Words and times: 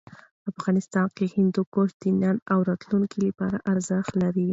افغانستان 0.51 1.07
کې 1.15 1.25
هندوکش 1.35 1.89
د 2.01 2.03
نن 2.21 2.35
او 2.53 2.59
راتلونکي 2.69 3.19
لپاره 3.27 3.57
ارزښت 3.71 4.11
لري. 4.21 4.47